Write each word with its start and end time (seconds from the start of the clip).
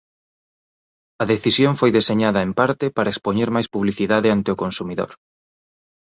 A 1.21 1.23
decisión 1.33 1.73
foi 1.79 1.91
deseñada 1.97 2.39
en 2.47 2.51
parte 2.59 2.85
para 2.95 3.11
expoñer 3.13 3.49
máis 3.55 3.67
publicidade 3.73 4.27
ante 4.35 4.49
o 4.55 4.59
consumidor. 4.63 5.11